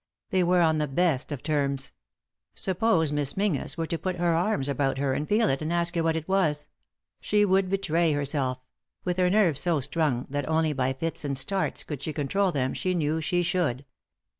They 0.31 0.43
were 0.43 0.61
on 0.61 0.79
the 0.79 0.87
best 0.87 1.31
of 1.31 1.43
terms. 1.43 1.91
Suppose 2.55 3.11
Miss 3.11 3.37
Menzies 3.37 3.77
were 3.77 3.85
to 3.85 3.99
put 3.99 4.15
her 4.15 4.33
arms 4.33 4.67
about 4.67 4.97
her, 4.97 5.13
and 5.13 5.29
feel 5.29 5.47
it, 5.47 5.61
and 5.61 5.71
ask 5.71 5.93
her 5.93 6.01
what 6.01 6.15
it 6.15 6.27
was? 6.27 6.67
She 7.19 7.45
would 7.45 7.69
betray 7.69 8.11
herself; 8.13 8.57
with 9.03 9.17
her 9.17 9.29
nerves 9.29 9.61
so 9.61 9.79
strung 9.79 10.25
that 10.31 10.49
only 10.49 10.73
by 10.73 10.93
fits 10.93 11.23
and 11.23 11.37
starts 11.37 11.83
could 11.83 12.01
she 12.01 12.13
control 12.13 12.51
them, 12.51 12.73
she 12.73 12.95
knew 12.95 13.21
she 13.21 13.43
should. 13.43 13.85